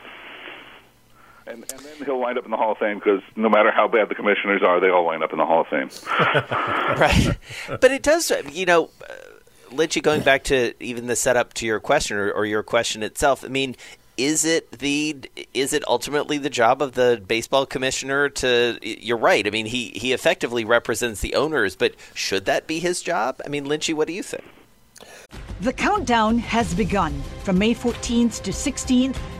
And, 1.47 1.63
and 1.71 1.79
then 1.79 2.05
he'll 2.05 2.19
wind 2.19 2.37
up 2.37 2.45
in 2.45 2.51
the 2.51 2.57
Hall 2.57 2.73
of 2.73 2.77
Fame 2.77 2.99
because 2.99 3.21
no 3.35 3.49
matter 3.49 3.71
how 3.71 3.87
bad 3.87 4.09
the 4.09 4.15
commissioners 4.15 4.61
are, 4.63 4.79
they 4.79 4.89
all 4.89 5.05
wind 5.05 5.23
up 5.23 5.31
in 5.31 5.37
the 5.37 5.45
Hall 5.45 5.61
of 5.61 5.67
Fame. 5.67 5.89
right. 6.99 7.37
But 7.67 7.91
it 7.91 8.03
does, 8.03 8.31
you 8.51 8.65
know, 8.65 8.89
uh, 9.01 9.13
Lynchy, 9.71 10.01
going 10.01 10.21
back 10.21 10.43
to 10.45 10.73
even 10.83 11.07
the 11.07 11.15
setup 11.15 11.53
to 11.55 11.65
your 11.65 11.79
question 11.79 12.17
or, 12.17 12.31
or 12.31 12.45
your 12.45 12.63
question 12.63 13.03
itself, 13.03 13.43
I 13.43 13.49
mean, 13.49 13.75
is 14.17 14.45
it 14.45 14.71
the 14.79 15.15
is 15.53 15.73
it 15.73 15.87
ultimately 15.87 16.37
the 16.37 16.49
job 16.49 16.81
of 16.81 16.93
the 16.93 17.21
baseball 17.27 17.67
commissioner 17.67 18.29
to 18.29 18.79
you're 18.81 19.15
right 19.15 19.45
i 19.45 19.51
mean 19.51 19.67
he 19.67 19.89
he 19.89 20.11
effectively 20.11 20.65
represents 20.65 21.21
the 21.21 21.35
owners 21.35 21.75
but 21.75 21.93
should 22.15 22.45
that 22.45 22.65
be 22.65 22.79
his 22.79 23.03
job 23.03 23.39
i 23.45 23.47
mean 23.47 23.65
lynchy 23.65 23.93
what 23.93 24.07
do 24.07 24.13
you 24.13 24.23
think 24.23 24.43
The 25.61 25.73
countdown 25.73 26.37
has 26.39 26.73
begun. 26.73 27.21
From 27.43 27.57
May 27.57 27.73
14th 27.73 28.41
to 28.43 28.51
16th, 28.51 29.17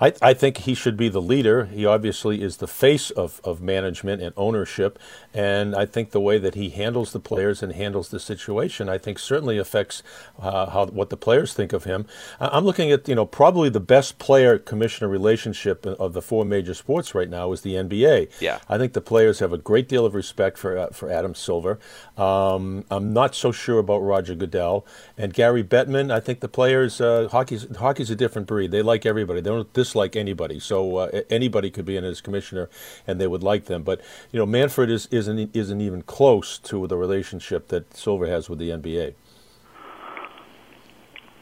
I, 0.00 0.12
I, 0.22 0.34
think 0.34 0.58
he 0.58 0.74
should 0.74 0.96
be 0.96 1.08
the 1.08 1.20
leader. 1.20 1.66
He 1.66 1.84
obviously 1.84 2.42
is 2.42 2.58
the 2.58 2.68
face 2.68 3.10
of, 3.10 3.40
of 3.44 3.60
management 3.60 4.22
and 4.22 4.32
ownership. 4.36 4.98
And 5.34 5.74
I 5.74 5.86
think 5.86 6.10
the 6.10 6.20
way 6.20 6.38
that 6.38 6.54
he 6.54 6.70
handles 6.70 7.12
the 7.12 7.20
players 7.20 7.62
and 7.62 7.72
handles 7.72 8.08
the 8.08 8.20
situation, 8.20 8.88
I 8.88 8.98
think 8.98 9.18
certainly 9.18 9.58
affects 9.58 10.02
uh, 10.38 10.70
how 10.70 10.86
what 10.86 11.10
the 11.10 11.16
players 11.16 11.52
think 11.52 11.72
of 11.72 11.84
him. 11.84 12.06
I'm 12.40 12.64
looking 12.64 12.90
at, 12.90 13.08
you 13.08 13.14
know, 13.14 13.26
probably 13.26 13.68
the 13.68 13.80
best 13.80 14.18
player 14.18 14.58
commissioner 14.58 15.08
relationship 15.08 15.84
of 15.86 16.12
the 16.12 16.22
four 16.22 16.44
major 16.44 16.74
sports 16.74 17.14
right 17.14 17.28
now 17.28 17.52
is 17.52 17.62
the 17.62 17.74
NBA. 17.74 18.40
Yeah. 18.40 18.60
I 18.68 18.78
think 18.78 18.92
the 18.92 19.00
players 19.00 19.40
have 19.40 19.52
a 19.52 19.58
great 19.58 19.88
deal 19.88 20.06
of 20.06 20.14
respect 20.14 20.58
for, 20.58 20.78
uh, 20.78 20.88
for 20.90 21.10
Adam 21.10 21.34
Silver. 21.34 21.78
Um, 22.16 22.84
I'm 22.90 23.12
not 23.12 23.34
so 23.34 23.52
sure 23.52 23.78
about 23.78 23.98
Roger 23.98 24.34
Goodell. 24.34 24.86
And 25.16 25.34
Gary 25.34 25.64
Bettman, 25.64 26.12
I 26.12 26.20
think 26.20 26.40
the 26.40 26.48
players, 26.48 27.00
uh, 27.00 27.28
hockey's, 27.30 27.76
hockey's 27.76 28.10
a 28.10 28.16
different 28.16 28.46
breed. 28.46 28.70
They 28.70 28.82
like 28.82 29.04
everybody. 29.04 29.40
They 29.40 29.50
don't 29.50 29.72
dislike 29.88 30.16
anybody. 30.16 30.60
So 30.60 30.96
uh, 30.96 31.22
anybody 31.30 31.70
could 31.70 31.84
be 31.84 31.96
in 31.96 32.04
as 32.04 32.20
commissioner, 32.20 32.68
and 33.06 33.20
they 33.20 33.26
would 33.26 33.42
like 33.42 33.64
them. 33.64 33.82
But 33.82 34.00
you 34.30 34.38
know, 34.38 34.46
Manfred 34.46 34.90
is 34.90 35.06
isn't 35.10 35.54
isn't 35.54 35.80
even 35.80 36.02
close 36.02 36.58
to 36.58 36.86
the 36.86 36.96
relationship 36.96 37.68
that 37.68 37.94
Silver 37.96 38.26
has 38.26 38.48
with 38.48 38.58
the 38.58 38.70
NBA. 38.70 39.14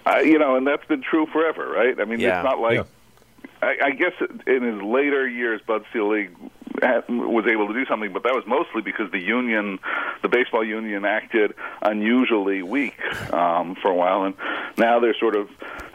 Uh, 0.06 0.18
you 0.18 0.38
know, 0.38 0.56
and 0.56 0.66
that's 0.66 0.84
been 0.86 1.02
true 1.02 1.26
forever, 1.32 1.68
right? 1.68 2.00
I 2.00 2.04
mean, 2.04 2.20
yeah. 2.20 2.38
it's 2.38 2.44
not 2.44 2.60
like. 2.60 2.76
Yeah. 2.78 2.84
I, 3.62 3.76
I 3.84 3.90
guess 3.92 4.12
in 4.46 4.62
his 4.62 4.82
later 4.82 5.26
years, 5.26 5.62
Bud 5.66 5.84
Selig 5.90 6.30
was 6.82 7.46
able 7.46 7.68
to 7.68 7.72
do 7.72 7.86
something, 7.86 8.12
but 8.12 8.22
that 8.24 8.34
was 8.34 8.44
mostly 8.46 8.82
because 8.82 9.10
the 9.12 9.18
union, 9.18 9.78
the 10.20 10.28
baseball 10.28 10.62
union, 10.62 11.06
acted 11.06 11.54
unusually 11.80 12.62
weak 12.62 13.00
um, 13.32 13.74
for 13.76 13.90
a 13.90 13.94
while, 13.94 14.24
and 14.24 14.34
now 14.76 15.00
they're 15.00 15.16
sort 15.18 15.36
of 15.36 15.48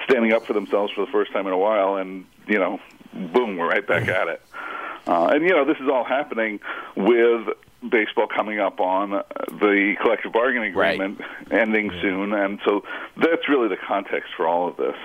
standing 0.06 0.34
up 0.34 0.46
for 0.46 0.54
themselves 0.54 0.92
for 0.94 1.06
the 1.06 1.12
first 1.12 1.32
time 1.32 1.46
in 1.48 1.54
a 1.54 1.58
while, 1.58 1.98
and 1.98 2.26
you 2.48 2.60
know, 2.60 2.80
boom, 3.14 3.58
we're 3.58 3.70
right 3.70 3.86
back 3.86 4.08
at 4.08 4.28
it. 4.28 4.42
Uh, 5.08 5.28
and 5.34 5.44
you 5.44 5.50
know, 5.50 5.66
this 5.66 5.78
is 5.78 5.90
all 5.92 6.04
happening 6.04 6.60
with 6.96 7.48
baseball 7.90 8.28
coming 8.28 8.60
up 8.60 8.80
on 8.80 9.10
the 9.10 9.96
collective 10.02 10.32
bargaining 10.32 10.72
agreement 10.72 11.20
right. 11.20 11.62
ending 11.62 11.92
soon, 12.02 12.34
and 12.34 12.60
so 12.66 12.84
that's 13.18 13.50
really 13.50 13.68
the 13.68 13.78
context 13.78 14.30
for 14.38 14.48
all 14.48 14.68
of 14.68 14.78
this. 14.78 14.96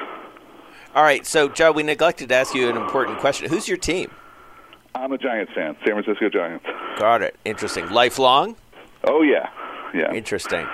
All 0.95 1.03
right, 1.03 1.27
so 1.27 1.49
Joe, 1.49 1.73
we 1.73 1.83
neglected 1.83 2.29
to 2.31 2.35
ask 2.35 2.55
you 2.55 2.69
an 2.69 2.77
important 2.77 3.19
question. 3.19 3.49
Who's 3.49 3.69
your 3.69 3.79
team? 3.79 4.11
I'm 4.95 5.13
a 5.13 5.19
Giants 5.19 5.53
fan, 5.55 5.77
San 5.85 6.03
Francisco 6.03 6.29
Giants. 6.31 6.65
Got 6.99 7.23
it. 7.23 7.37
Interesting. 7.45 7.89
Lifelong? 7.91 8.57
Oh 9.05 9.23
yeah, 9.23 9.51
yeah. 9.95 10.13
Interesting. 10.13 10.67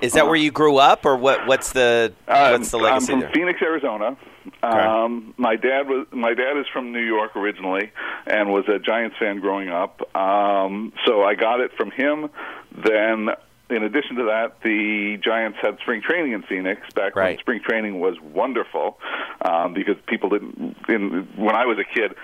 Is 0.00 0.12
that 0.12 0.26
where 0.26 0.36
you 0.36 0.50
grew 0.50 0.76
up, 0.76 1.06
or 1.06 1.16
what? 1.16 1.46
What's 1.46 1.72
the 1.72 2.12
what's 2.26 2.70
the 2.70 2.78
legacy 2.78 3.12
I'm 3.12 3.20
from 3.20 3.20
there? 3.20 3.30
Phoenix, 3.32 3.62
Arizona. 3.62 4.16
Um, 4.62 5.34
my 5.36 5.56
dad 5.56 5.88
was 5.88 6.06
my 6.12 6.34
dad 6.34 6.56
is 6.58 6.66
from 6.72 6.92
New 6.92 7.04
York 7.04 7.34
originally, 7.36 7.90
and 8.26 8.52
was 8.52 8.64
a 8.68 8.78
Giants 8.78 9.16
fan 9.18 9.40
growing 9.40 9.68
up. 9.68 10.02
Um, 10.16 10.92
so 11.04 11.22
I 11.22 11.34
got 11.34 11.60
it 11.60 11.72
from 11.76 11.90
him. 11.90 12.28
Then, 12.72 13.30
in 13.70 13.82
addition 13.82 14.16
to 14.16 14.24
that, 14.24 14.60
the 14.62 15.18
Giants 15.22 15.58
had 15.62 15.78
spring 15.80 16.02
training 16.02 16.32
in 16.32 16.42
Phoenix 16.42 16.80
back 16.94 17.14
when 17.16 17.38
spring 17.38 17.60
training 17.66 17.98
was 17.98 18.16
wonderful, 18.20 18.98
um, 19.42 19.74
because 19.74 19.96
people 20.06 20.28
didn't. 20.30 20.76
In, 20.88 21.28
when 21.36 21.56
I 21.56 21.64
was 21.66 21.78
a 21.78 21.84
kid, 21.98 22.14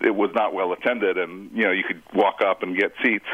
it 0.00 0.14
was 0.14 0.30
not 0.34 0.52
well 0.52 0.72
attended, 0.72 1.16
and 1.16 1.50
you 1.54 1.64
know 1.64 1.72
you 1.72 1.84
could 1.84 2.02
walk 2.14 2.40
up 2.44 2.62
and 2.62 2.76
get 2.76 2.92
seats. 3.02 3.26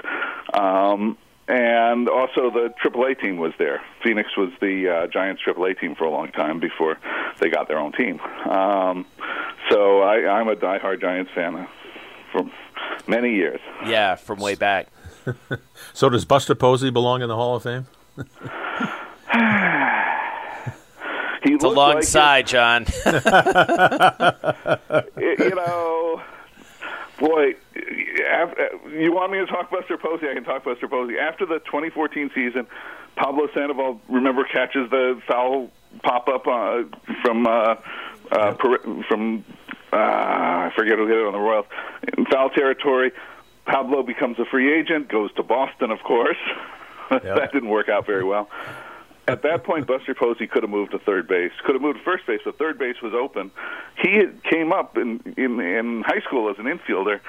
Um, 0.55 1.17
and 1.49 2.09
also 2.09 2.51
the 2.51 2.73
AAA 2.85 3.21
team 3.21 3.37
was 3.37 3.53
there. 3.59 3.81
Phoenix 4.03 4.37
was 4.37 4.51
the 4.61 4.89
uh, 4.89 5.07
Giants 5.07 5.43
AAA 5.47 5.79
team 5.81 5.95
for 5.95 6.05
a 6.05 6.11
long 6.11 6.33
time 6.33 6.59
before 6.61 6.99
they 7.41 7.49
got 7.49 7.69
their 7.69 7.79
own 7.79 7.93
team. 7.93 8.19
Um, 8.21 9.07
so 9.71 10.01
I, 10.03 10.29
I'm 10.29 10.49
a 10.49 10.57
diehard 10.57 11.01
Giants 11.01 11.31
fan 11.35 11.67
for 12.33 12.43
many 13.07 13.35
years. 13.35 13.61
Yeah, 13.87 14.15
from 14.17 14.39
way 14.41 14.55
back. 14.55 14.89
So 15.93 16.09
does 16.09 16.25
Buster 16.25 16.55
Posey 16.55 16.91
belong 16.91 17.21
in 17.23 17.29
the 17.29 17.35
Hall 17.35 17.57
of 17.57 17.63
Fame? 17.65 17.87
He 21.43 21.53
It's 21.55 21.63
a 21.65 21.69
long 21.69 21.95
like 21.97 22.05
sigh, 22.05 22.43
John. 22.43 22.85
it- 25.17 25.39
you 25.39 25.55
know, 25.55 26.21
boy, 27.19 27.55
you 28.91 29.13
want 29.13 29.33
me 29.33 29.39
to 29.39 29.47
talk 29.47 29.71
Buster 29.71 29.97
Posey? 29.99 30.29
I 30.29 30.35
can 30.35 30.45
talk 30.45 30.65
Buster 30.65 30.89
Posey. 30.89 31.19
After 31.19 31.47
the 31.47 31.59
2014 31.61 32.31
season, 32.35 32.67
Pablo 33.17 33.49
Sandoval, 33.55 34.01
remember, 34.09 34.45
catches 34.45 34.91
the 34.91 35.21
foul 35.27 35.71
pop 36.03 36.29
up 36.29 36.47
uh, 36.47 36.83
from 37.23 37.47
uh, 37.47 37.77
uh, 38.31 38.55
per- 38.55 39.03
from 39.09 39.45
uh, 39.93 39.97
I 39.97 40.73
forget 40.77 40.99
who 40.99 41.07
hit 41.07 41.17
it 41.17 41.27
on 41.27 41.33
the 41.33 41.39
Royals 41.39 41.67
in 42.17 42.27
foul 42.27 42.51
territory. 42.51 43.13
Pablo 43.65 44.03
becomes 44.03 44.39
a 44.39 44.45
free 44.45 44.73
agent, 44.79 45.09
goes 45.09 45.33
to 45.35 45.43
Boston, 45.43 45.91
of 45.91 46.01
course. 46.01 46.37
that 47.11 47.53
didn't 47.53 47.69
work 47.69 47.89
out 47.89 48.07
very 48.07 48.25
well. 48.25 48.49
At 49.29 49.43
that 49.43 49.65
point, 49.65 49.89
Buster 49.89 50.15
Posey 50.15 50.47
could 50.47 50.63
have 50.63 50.71
moved 50.71 50.93
to 50.93 50.99
third 51.01 51.27
base, 51.27 51.51
could 51.65 51.75
have 51.75 51.83
moved 51.83 51.99
to 51.99 52.05
first 52.05 52.27
base, 52.27 52.41
but 52.45 52.59
third 52.59 52.79
base 52.79 52.97
was 53.03 53.13
open. 53.13 53.51
He 54.01 54.23
came 54.49 54.73
up 54.73 54.97
in, 54.97 55.21
in 55.37 55.59
in 55.61 56.05
high 56.07 56.21
school 56.21 56.49
as 56.49 56.57
an 56.59 56.67
infielder. 56.67 57.21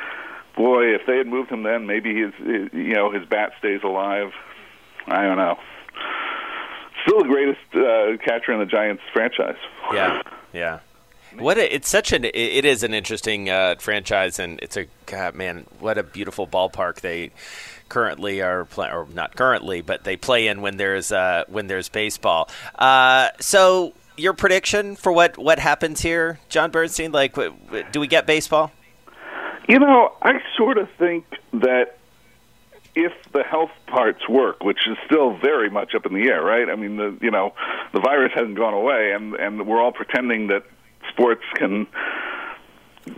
Boy, 0.55 0.93
if 0.93 1.01
they 1.07 1.17
had 1.17 1.27
moved 1.27 1.51
him 1.51 1.63
then, 1.63 1.87
maybe 1.87 2.15
his, 2.15 2.33
his 2.35 2.69
you 2.73 2.93
know 2.93 3.11
his 3.11 3.25
bat 3.25 3.53
stays 3.57 3.81
alive. 3.83 4.31
I 5.07 5.23
don't 5.23 5.37
know. 5.37 5.57
Still 7.03 7.19
the 7.19 7.27
greatest 7.27 7.61
uh, 7.73 8.17
catcher 8.23 8.51
in 8.53 8.59
the 8.59 8.65
Giants 8.65 9.01
franchise. 9.13 9.57
yeah, 9.91 10.21
yeah. 10.53 10.79
What 11.37 11.57
a, 11.57 11.73
it's 11.73 11.89
such 11.89 12.13
an 12.13 12.25
it- 12.25 12.65
is 12.65 12.83
an 12.83 12.93
interesting 12.93 13.49
uh, 13.49 13.75
franchise, 13.79 14.39
and 14.39 14.59
it's 14.61 14.77
a 14.77 14.85
God, 15.05 15.35
man. 15.35 15.65
What 15.79 15.97
a 15.97 16.03
beautiful 16.03 16.47
ballpark 16.47 17.01
they 17.01 17.31
currently 17.89 18.41
are 18.41 18.65
playing, 18.65 18.93
or 18.93 19.07
not 19.13 19.35
currently, 19.35 19.81
but 19.81 20.03
they 20.03 20.17
play 20.17 20.47
in 20.47 20.61
when 20.61 20.77
there's 20.77 21.11
uh, 21.11 21.43
when 21.47 21.67
there's 21.67 21.89
baseball. 21.89 22.49
Uh, 22.75 23.29
so 23.39 23.93
your 24.17 24.33
prediction 24.33 24.95
for 24.95 25.11
what 25.11 25.37
what 25.37 25.59
happens 25.59 26.01
here, 26.01 26.39
John 26.49 26.71
Bernstein? 26.71 27.11
Like, 27.11 27.33
w- 27.33 27.53
w- 27.67 27.85
do 27.91 27.99
we 27.99 28.07
get 28.07 28.25
baseball? 28.25 28.71
You 29.69 29.79
know, 29.79 30.13
I 30.21 30.33
sort 30.55 30.77
of 30.77 30.89
think 30.97 31.25
that 31.53 31.97
if 32.95 33.11
the 33.33 33.43
health 33.43 33.69
parts 33.85 34.27
work, 34.27 34.63
which 34.63 34.79
is 34.89 34.97
still 35.05 35.37
very 35.37 35.69
much 35.69 35.93
up 35.93 36.05
in 36.05 36.13
the 36.13 36.23
air, 36.29 36.41
right? 36.41 36.67
I 36.69 36.75
mean, 36.75 36.97
the 36.97 37.17
you 37.21 37.29
know, 37.31 37.53
the 37.93 37.99
virus 37.99 38.31
hasn't 38.33 38.55
gone 38.55 38.73
away, 38.73 39.11
and 39.11 39.35
and 39.35 39.67
we're 39.67 39.81
all 39.81 39.91
pretending 39.91 40.47
that 40.47 40.63
sports 41.09 41.43
can 41.55 41.87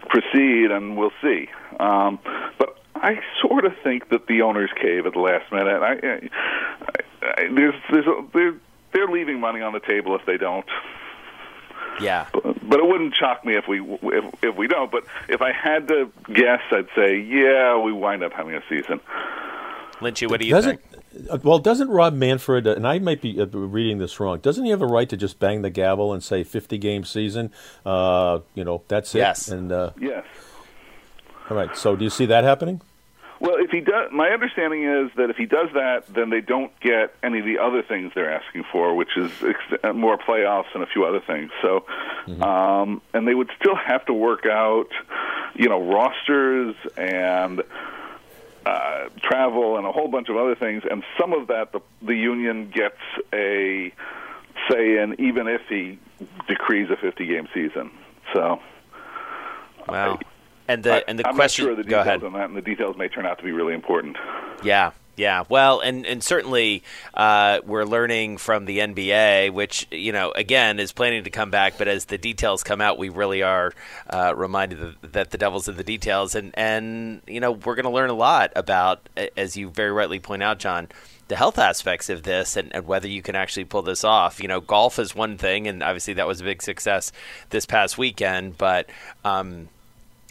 proceed, 0.07 0.71
and 0.71 0.97
we'll 0.97 1.11
see. 1.21 1.49
Um, 1.79 2.19
but 2.57 2.77
I 2.95 3.21
sort 3.41 3.65
of 3.65 3.73
think 3.83 4.09
that 4.09 4.27
the 4.27 4.41
owners 4.41 4.69
cave 4.79 5.05
at 5.05 5.13
the 5.13 5.19
last 5.19 5.51
minute. 5.51 5.81
I, 5.81 5.93
I, 5.93 6.29
I 7.21 7.53
there's 7.53 7.75
there's 7.91 8.07
a, 8.07 8.25
they're 8.33 8.55
they're 8.93 9.07
leaving 9.07 9.39
money 9.39 9.61
on 9.61 9.73
the 9.73 9.79
table 9.79 10.15
if 10.15 10.25
they 10.25 10.37
don't 10.37 10.65
Yeah, 12.01 12.27
but 12.33 12.79
it 12.79 12.87
wouldn't 12.87 13.15
shock 13.15 13.45
me 13.45 13.55
if 13.55 13.67
we 13.67 13.81
if, 13.81 14.43
if 14.43 14.55
we 14.55 14.67
don't. 14.67 14.91
But 14.91 15.05
if 15.27 15.41
I 15.41 15.51
had 15.51 15.87
to 15.89 16.11
guess, 16.33 16.61
I'd 16.71 16.87
say 16.95 17.19
yeah, 17.19 17.77
we 17.77 17.93
wind 17.93 18.23
up 18.23 18.33
having 18.33 18.55
a 18.55 18.63
season. 18.69 18.99
Lynchy, 19.99 20.29
what 20.29 20.39
do 20.39 20.45
you 20.45 20.53
doesn't 20.53 20.77
think? 20.77 20.88
Uh, 21.29 21.37
well 21.43 21.59
doesn't 21.59 21.89
Rob 21.89 22.13
Manfred 22.13 22.67
uh, 22.67 22.75
and 22.75 22.87
I 22.87 22.99
might 22.99 23.21
be 23.21 23.39
uh, 23.39 23.45
reading 23.47 23.97
this 23.97 24.19
wrong 24.19 24.39
doesn't 24.39 24.63
he 24.63 24.71
have 24.71 24.81
a 24.81 24.87
right 24.87 25.09
to 25.09 25.17
just 25.17 25.39
bang 25.39 25.61
the 25.61 25.69
gavel 25.69 26.13
and 26.13 26.23
say 26.23 26.43
50 26.43 26.77
game 26.77 27.03
season 27.03 27.51
uh, 27.85 28.39
you 28.55 28.63
know 28.63 28.83
that's 28.87 29.13
it 29.15 29.19
Yes. 29.19 29.47
and 29.47 29.71
uh, 29.71 29.91
Yes. 29.99 30.25
all 31.49 31.57
right 31.57 31.75
so 31.75 31.95
do 31.95 32.03
you 32.03 32.09
see 32.09 32.25
that 32.27 32.43
happening 32.43 32.81
Well, 33.41 33.55
if 33.57 33.71
he 33.71 33.79
does, 33.79 34.11
my 34.11 34.31
understanding 34.31 34.83
is 34.83 35.11
that 35.15 35.29
if 35.29 35.37
he 35.37 35.45
does 35.45 35.69
that, 35.73 36.13
then 36.13 36.29
they 36.29 36.41
don't 36.41 36.77
get 36.81 37.13
any 37.23 37.39
of 37.39 37.45
the 37.45 37.57
other 37.57 37.81
things 37.81 38.11
they're 38.13 38.29
asking 38.29 38.65
for, 38.69 38.93
which 38.95 39.15
is 39.15 39.31
ex- 39.41 39.79
uh, 39.81 39.93
more 39.93 40.17
playoffs 40.17 40.67
and 40.73 40.83
a 40.83 40.87
few 40.87 41.05
other 41.05 41.21
things. 41.21 41.49
So, 41.61 41.85
um, 42.41 43.01
and 43.13 43.25
they 43.25 43.33
would 43.33 43.49
still 43.57 43.77
have 43.77 44.05
to 44.07 44.13
work 44.13 44.45
out, 44.45 44.89
you 45.55 45.69
know, 45.69 45.79
rosters 45.81 46.75
and 46.97 47.63
uh, 48.65 49.09
travel 49.21 49.77
and 49.77 49.85
a 49.85 49.91
whole 49.91 50.07
bunch 50.07 50.29
of 50.29 50.37
other 50.37 50.55
things. 50.55 50.83
And 50.89 51.03
some 51.19 51.33
of 51.33 51.47
that, 51.47 51.71
the, 51.71 51.81
the 52.01 52.15
union 52.15 52.69
gets 52.69 52.97
a 53.33 53.93
say 54.69 54.97
in, 54.97 55.15
even 55.19 55.47
if 55.47 55.61
he 55.69 55.99
decrees 56.47 56.89
a 56.89 56.97
50 56.97 57.25
game 57.25 57.47
season. 57.53 57.91
So. 58.33 58.59
Wow. 59.87 60.19
And 60.67 60.83
the 60.83 60.95
I, 60.95 61.03
and 61.07 61.17
the 61.17 61.27
I'm 61.27 61.35
question. 61.35 61.65
sure 61.65 61.71
of 61.71 61.77
the 61.77 61.83
go 61.83 61.97
details 62.03 62.07
ahead. 62.07 62.23
on 62.23 62.33
that, 62.33 62.49
and 62.49 62.55
the 62.55 62.61
details 62.61 62.95
may 62.95 63.07
turn 63.07 63.25
out 63.25 63.39
to 63.39 63.43
be 63.43 63.51
really 63.51 63.73
important. 63.73 64.17
Yeah, 64.63 64.91
yeah. 65.19 65.43
Well, 65.49 65.81
and 65.81 66.05
and 66.05 66.23
certainly 66.23 66.81
uh, 67.13 67.59
we're 67.65 67.83
learning 67.83 68.37
from 68.37 68.63
the 68.63 68.77
NBA, 68.77 69.51
which 69.51 69.85
you 69.91 70.13
know 70.13 70.31
again 70.31 70.79
is 70.79 70.93
planning 70.93 71.25
to 71.25 71.29
come 71.29 71.51
back. 71.51 71.77
But 71.77 71.89
as 71.89 72.05
the 72.05 72.17
details 72.17 72.63
come 72.63 72.79
out, 72.79 72.97
we 72.97 73.09
really 73.09 73.43
are 73.43 73.73
uh, 74.09 74.33
reminded 74.33 74.95
that, 75.01 75.31
the 75.31 75.37
devil's 75.37 75.67
in 75.67 75.75
the 75.75 75.83
details, 75.83 76.35
and 76.35 76.57
and 76.57 77.21
you 77.27 77.41
know 77.41 77.51
we're 77.51 77.75
going 77.75 77.83
to 77.83 77.91
learn 77.91 78.09
a 78.09 78.13
lot 78.13 78.53
about, 78.55 79.09
as 79.35 79.57
you 79.57 79.69
very 79.69 79.91
rightly 79.91 80.19
point 80.19 80.41
out, 80.41 80.57
John. 80.57 80.87
The 81.27 81.35
health 81.35 81.59
aspects 81.59 82.09
of 82.09 82.23
this 82.23 82.57
and, 82.57 82.73
and 82.73 82.87
whether 82.87 83.07
you 83.07 83.21
can 83.21 83.35
actually 83.35 83.65
pull 83.65 83.83
this 83.83 84.03
off. 84.03 84.41
You 84.41 84.47
know, 84.47 84.61
golf 84.61 84.97
is 84.97 85.13
one 85.13 85.37
thing, 85.37 85.67
and 85.67 85.83
obviously 85.83 86.15
that 86.15 86.25
was 86.25 86.41
a 86.41 86.43
big 86.43 86.63
success 86.63 87.11
this 87.51 87.67
past 87.67 87.99
weekend. 87.99 88.57
But 88.57 88.89
um, 89.23 89.69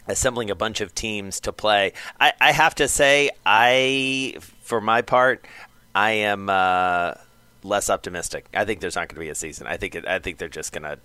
assembling 0.09 0.49
a 0.49 0.55
bunch 0.55 0.81
of 0.81 0.93
teams 0.93 1.39
to 1.41 1.53
play. 1.53 1.93
I, 2.19 2.33
I 2.41 2.51
have 2.51 2.75
to 2.75 2.87
say, 2.87 3.29
I, 3.45 4.35
for 4.69 4.79
my 4.79 5.01
part, 5.01 5.45
I 5.95 6.11
am 6.11 6.47
uh, 6.47 7.15
less 7.63 7.89
optimistic. 7.89 8.45
I 8.53 8.65
think 8.65 8.81
there's 8.81 8.95
not 8.95 9.09
going 9.09 9.15
to 9.15 9.19
be 9.19 9.29
a 9.29 9.35
season. 9.35 9.65
I 9.65 9.77
think 9.77 9.95
it, 9.95 10.07
I 10.07 10.19
think 10.19 10.37
they're 10.37 10.47
just 10.47 10.71
going 10.71 10.83
to. 10.83 10.99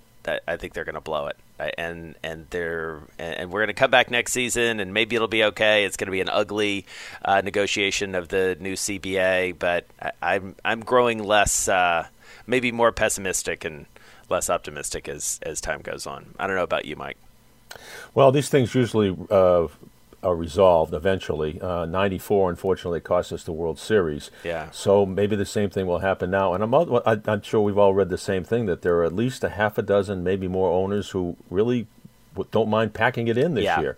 I 0.49 0.57
think 0.57 0.73
they're 0.73 0.87
going 0.87 0.95
to 0.95 1.03
blow 1.03 1.27
it, 1.27 1.37
and 1.77 2.15
and 2.23 2.47
they're 2.49 3.01
and 3.19 3.51
we're 3.51 3.61
going 3.61 3.75
to 3.75 3.75
come 3.75 3.91
back 3.91 4.11
next 4.11 4.33
season, 4.33 4.81
and 4.81 4.95
maybe 4.95 5.17
it'll 5.17 5.29
be 5.29 5.45
okay. 5.45 5.85
It's 5.85 5.99
going 5.99 6.07
to 6.07 6.13
be 6.13 6.23
an 6.23 6.31
ugly 6.31 6.87
uh, 7.23 7.43
negotiation 7.43 8.15
of 8.15 8.29
the 8.29 8.57
new 8.59 8.73
CBA, 8.73 9.59
but 9.59 9.85
I, 10.01 10.13
I'm 10.23 10.57
I'm 10.65 10.81
growing 10.81 11.23
less, 11.23 11.69
uh, 11.69 12.07
maybe 12.47 12.73
more 12.73 12.91
pessimistic 12.91 13.67
and 13.67 13.85
less 14.31 14.49
optimistic 14.49 15.11
as 15.11 15.41
as 15.43 15.61
time 15.61 15.83
goes 15.83 16.07
on. 16.07 16.35
I 16.39 16.47
don't 16.47 16.57
know 16.57 16.63
about 16.63 16.87
you, 16.87 16.97
Mike. 16.97 17.19
Well, 18.15 18.33
these 18.33 18.49
things 18.49 18.75
usually 18.75 19.15
uh, 19.31 19.69
are 20.25 20.35
resolved 20.35 20.95
eventually. 20.95 21.61
Uh, 21.61 21.85
94, 21.85 22.51
unfortunately, 22.51 23.01
cost 23.01 23.33
us 23.33 23.45
the 23.45 23.53
World 23.53 23.79
Series. 23.79 24.31
Yeah. 24.43 24.71
So 24.73 25.05
maybe 25.07 25.37
the 25.37 25.45
same 25.47 25.71
thing 25.71 25.87
will 25.87 25.99
happen 26.01 26.31
now. 26.31 26.55
And 26.55 26.65
I'm, 26.65 26.75
I- 26.75 27.21
I'm 27.27 27.43
sure 27.43 27.61
we've 27.61 27.79
all 27.79 27.95
read 27.95 28.09
the 28.09 28.19
same 28.19 28.43
thing 28.45 28.67
that 28.67 28.83
there 28.83 28.97
are 28.97 29.05
at 29.05 29.13
least 29.15 29.45
a 29.45 29.51
half 29.51 29.79
a 29.79 29.83
dozen, 29.83 30.25
maybe 30.25 30.49
more 30.49 30.71
owners 30.71 31.11
who 31.11 31.37
really 31.51 31.87
don't 32.51 32.69
mind 32.69 32.95
packing 32.95 33.29
it 33.29 33.39
in 33.39 33.55
this 33.55 33.65
Yeah. 33.65 33.81
year. 33.81 33.97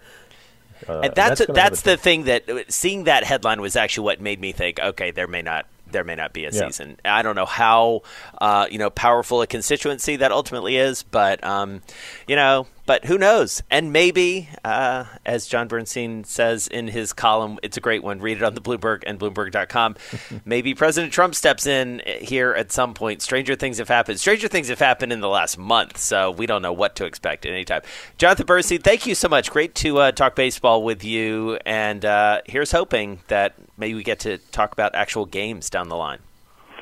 Uh, 0.87 1.01
and 1.01 1.15
that's 1.15 1.39
that's 1.39 1.47
gonna 1.47 1.53
that's, 1.55 1.81
the 1.83 1.97
thing 1.97 2.25
that 2.25 2.45
seeing 2.69 3.05
that 3.05 3.25
headline 3.25 3.63
was 3.63 3.77
actually 3.77 4.05
what 4.05 4.21
made 4.21 4.39
me 4.39 4.53
think, 4.53 4.79
okay, 4.79 5.11
there 5.11 5.27
may 5.27 5.41
not 5.41 5.65
there 5.91 6.05
may 6.05 6.17
not 6.17 6.33
be 6.35 6.45
a 6.45 6.51
Yeah. 6.51 6.67
season. 6.67 6.99
I 7.05 7.23
don't 7.23 7.35
know 7.37 7.47
how 7.47 8.03
uh, 8.39 8.67
you 8.71 8.79
know 8.79 8.91
powerful 8.91 9.41
a 9.41 9.47
constituency 9.47 10.17
that 10.17 10.33
ultimately 10.33 10.77
is, 10.77 11.03
but 11.03 11.43
um, 11.45 11.81
you 12.29 12.37
know, 12.37 12.67
but 12.87 13.05
who 13.05 13.19
knows? 13.19 13.63
And 13.71 13.93
maybe, 13.93 14.49
uh, 14.65 15.05
as 15.25 15.47
John 15.47 15.69
Bernstein 15.69 16.25
says 16.25 16.69
in 16.69 16.89
his 16.89 17.13
column, 17.13 17.59
it's 17.63 17.77
a 17.77 17.81
great 17.81 18.03
one. 18.03 18.21
Read 18.21 18.39
it 18.39 18.43
on 18.43 18.55
the 18.55 18.61
Bloomberg 18.61 19.03
and 19.07 19.19
Bloomberg.com. 19.19 19.97
maybe 20.45 20.75
President 20.75 21.13
Trump 21.13 21.35
steps 21.35 21.67
in 21.67 22.01
here 22.21 22.53
at 22.53 22.71
some 22.73 22.95
point. 22.95 23.23
Stranger 23.23 23.57
things 23.57 23.79
have 23.79 23.89
happened. 23.89 24.21
Stranger 24.21 24.49
things 24.49 24.69
have 24.69 24.79
happened 24.79 25.13
in 25.13 25.21
the 25.21 25.29
last 25.29 25.59
month, 25.59 25.99
so 25.99 26.31
we 26.31 26.47
don't 26.47 26.63
know 26.63 26.73
what 26.73 26.97
to 26.97 27.05
expect 27.05 27.45
at 27.45 27.53
any 27.53 27.65
time. 27.65 27.83
Jonathan 28.19 28.47
Bernstein, 28.47 28.81
thank 28.81 29.07
you 29.07 29.15
so 29.15 29.29
much. 29.29 29.51
Great 29.51 29.75
to 29.77 29.99
uh, 29.99 30.13
talk 30.13 30.37
baseball 30.37 30.83
with 30.85 31.05
you. 31.05 31.59
And 31.67 32.05
uh, 32.05 32.43
here's 32.47 32.73
hoping 32.73 33.21
that 33.29 33.55
maybe 33.77 33.95
we 33.95 34.05
get 34.05 34.21
to 34.21 34.39
talk 34.39 34.73
about 34.73 34.95
actual 34.95 35.27
games 35.27 35.69
down 35.69 35.89
the 35.89 35.97
line. 35.97 36.21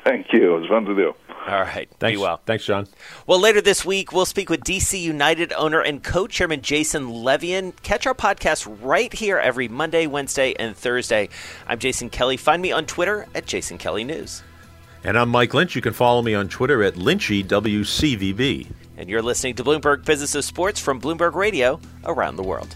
Thank 0.03 0.31
you. 0.31 0.55
It 0.55 0.59
was 0.61 0.69
fun 0.69 0.85
to 0.85 0.95
do. 0.95 1.15
All 1.47 1.59
right. 1.59 1.87
Thanks, 1.99 2.17
Be 2.17 2.21
well. 2.21 2.41
Thanks, 2.45 2.65
John. 2.65 2.87
Well, 3.27 3.39
later 3.39 3.61
this 3.61 3.85
week, 3.85 4.11
we'll 4.11 4.25
speak 4.25 4.49
with 4.49 4.61
DC 4.61 4.99
United 4.99 5.53
owner 5.53 5.79
and 5.79 6.03
co 6.03 6.25
chairman 6.25 6.61
Jason 6.61 7.07
Levien. 7.07 7.73
Catch 7.83 8.07
our 8.07 8.15
podcast 8.15 8.67
right 8.81 9.13
here 9.13 9.37
every 9.37 9.67
Monday, 9.67 10.07
Wednesday, 10.07 10.55
and 10.57 10.75
Thursday. 10.75 11.29
I'm 11.67 11.77
Jason 11.77 12.09
Kelly. 12.09 12.37
Find 12.37 12.61
me 12.61 12.71
on 12.71 12.87
Twitter 12.87 13.27
at 13.35 13.45
Jason 13.45 13.77
Kelly 13.77 14.03
News. 14.03 14.41
And 15.03 15.19
I'm 15.19 15.29
Mike 15.29 15.53
Lynch. 15.53 15.75
You 15.75 15.83
can 15.83 15.93
follow 15.93 16.23
me 16.23 16.33
on 16.33 16.49
Twitter 16.49 16.81
at 16.81 16.95
LynchyWCVB. 16.95 18.67
And 18.97 19.07
you're 19.07 19.21
listening 19.21 19.53
to 19.55 19.63
Bloomberg 19.63 20.03
Business 20.03 20.33
of 20.33 20.45
Sports 20.45 20.79
from 20.79 20.99
Bloomberg 20.99 21.35
Radio 21.35 21.79
around 22.05 22.37
the 22.37 22.43
world. 22.43 22.75